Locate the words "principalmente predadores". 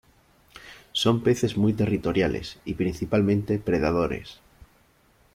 2.73-4.39